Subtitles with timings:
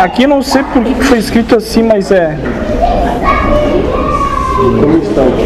[0.00, 2.34] Aqui não sei por que foi escrito assim, mas é.
[4.56, 5.36] Como está o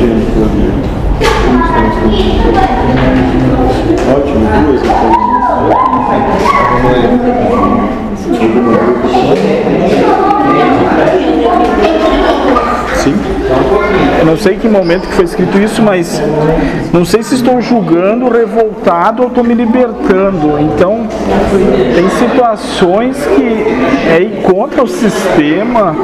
[14.45, 16.21] sei que momento que foi escrito isso, mas
[16.93, 20.61] não sei se estou julgando, revoltado ou estou me libertando.
[20.61, 21.09] Então,
[21.95, 23.67] tem situações que
[24.13, 25.97] é ir contra o sistema,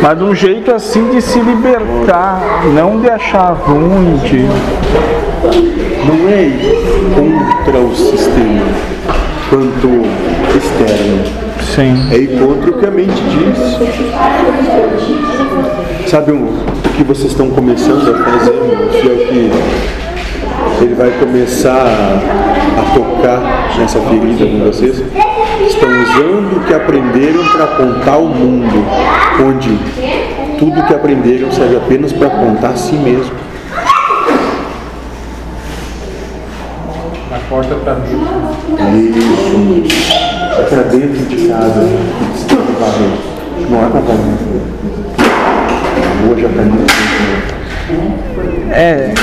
[0.00, 2.40] mas de um jeito assim de se libertar,
[2.72, 4.46] não de achar ruim, de...
[6.06, 6.84] Não é ir
[7.16, 8.62] contra o sistema
[9.50, 10.04] quanto
[10.56, 11.47] externo.
[11.78, 11.94] Sim.
[12.10, 13.56] É ir contra o que a mente diz.
[16.10, 16.48] Sabe o
[16.96, 18.96] que vocês estão começando a fazer, irmãos?
[18.96, 25.04] É o que ele vai começar a, a tocar nessa ferida com vocês.
[25.68, 28.84] Estão usando o que aprenderam para apontar o mundo,
[29.46, 29.78] onde
[30.58, 33.30] tudo que aprenderam serve apenas para apontar a si mesmo.
[37.30, 38.20] Na porta para mim.
[39.86, 40.27] Isso.
[40.58, 41.86] É para dentro de casa.
[43.70, 44.02] Não é para.
[46.28, 46.92] Hoje está muito
[48.72, 49.14] É.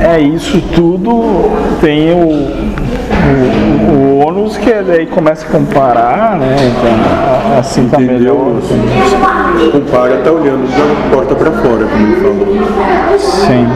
[0.00, 1.50] É, isso tudo
[1.82, 3.99] tem o, o, o
[4.90, 6.56] é daí começa a comparar, né?
[6.66, 8.56] Então, assim tá melhor.
[8.58, 9.72] Entendeu?
[9.72, 13.18] Compara, tá olhando da porta para fora, como ele falou.
[13.18, 13.66] Sim.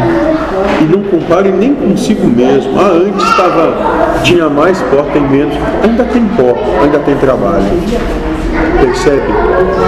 [0.81, 2.79] E não compare nem consigo mesmo.
[2.79, 5.55] Ah, antes estava, tinha mais porta e menos.
[5.83, 7.65] Ainda tem porta, ainda tem trabalho.
[8.81, 9.23] Percebe?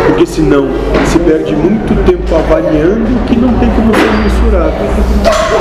[0.07, 0.69] Porque senão
[1.07, 4.73] se perde muito tempo avaliando o que não tem como ser mensurado.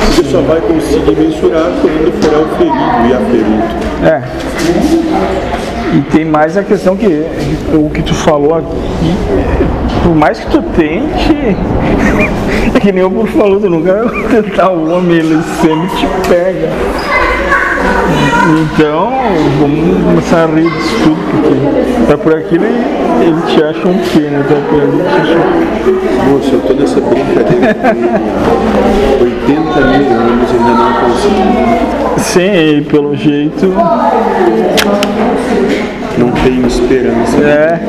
[0.09, 3.85] Você só vai conseguir mensurar quando for auferido e aferido.
[4.03, 4.21] É.
[5.93, 7.25] E tem mais a questão que
[7.73, 9.15] o que tu falou aqui,
[10.03, 11.55] por mais que tu tente,
[12.73, 16.69] é que nem o Bruno falou, tu nunca tentar o homem, ele sempre te pega.
[18.47, 19.11] Então,
[19.59, 22.65] vamos começar a rir disso tudo, porque tá por aqui ele,
[23.21, 24.45] ele te acha um quê, né?
[24.47, 25.75] Tá por ali, ele te acha
[26.29, 28.23] Moço, eu tô nessa brincadeira com ele há
[29.23, 31.74] 80 mil anos ainda não consegui.
[32.25, 33.67] Sim, e pelo jeito.
[36.17, 37.37] Não tenho esperança.
[37.37, 37.79] É.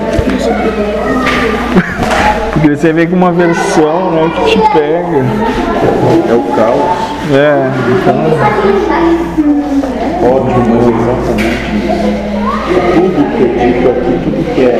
[2.52, 5.24] Porque você vem com uma versão né, que te pega.
[6.28, 6.80] É o caos.
[7.32, 8.14] É, então.
[10.22, 12.06] Ódio, mas exatamente isso.
[12.94, 14.72] Tudo que é dito aqui, tudo que é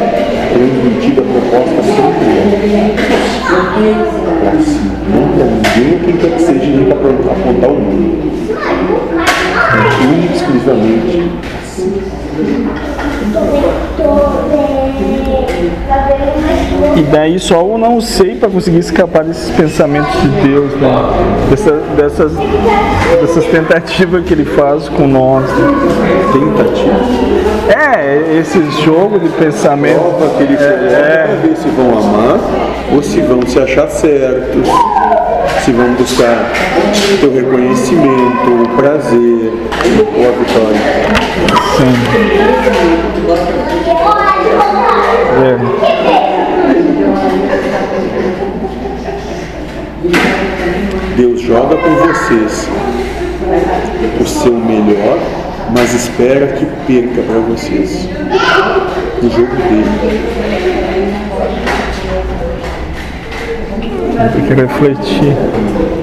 [0.53, 2.27] transmitido, a proposta sempre
[2.73, 2.95] é
[4.41, 4.81] para si,
[5.13, 5.47] não para
[5.81, 6.97] ninguém quem quer que seja, nem para
[7.33, 8.27] apontar o mundo.
[10.47, 11.31] É e exclusivamente.
[16.97, 20.91] E daí só o não sei para conseguir escapar desses pensamentos de Deus, né?
[21.51, 22.33] Dessa, dessas,
[23.21, 25.45] dessas tentativas que ele faz com nós.
[26.33, 26.97] Tentativa.
[27.69, 29.99] É, esse jogo de pensamento.
[30.01, 31.27] Prova que ele É.
[31.27, 32.41] para ver se vão amar
[32.93, 34.69] ou se vão se achar certos,
[35.65, 36.53] se vão buscar
[37.21, 39.53] teu reconhecimento, o prazer
[40.17, 40.81] ou a vitória.
[45.43, 45.59] É.
[51.17, 52.69] Deus joga com vocês
[54.21, 55.19] o seu melhor,
[55.71, 58.09] mas espera que perca para vocês.
[59.23, 59.87] O jogo dele.
[64.17, 65.96] Tem que refletir.